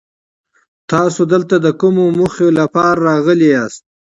[0.91, 3.81] تاسو دلته د کومې موخې لپاره راغلي ياست؟